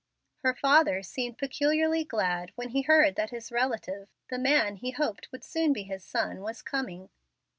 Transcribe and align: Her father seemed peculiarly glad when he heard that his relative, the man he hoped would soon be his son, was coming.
Her 0.39 0.55
father 0.55 1.03
seemed 1.03 1.37
peculiarly 1.37 2.03
glad 2.03 2.53
when 2.55 2.69
he 2.69 2.81
heard 2.81 3.13
that 3.17 3.29
his 3.29 3.51
relative, 3.51 4.09
the 4.29 4.39
man 4.39 4.77
he 4.77 4.89
hoped 4.89 5.31
would 5.31 5.43
soon 5.43 5.73
be 5.73 5.83
his 5.83 6.03
son, 6.03 6.41
was 6.41 6.63
coming. 6.63 7.11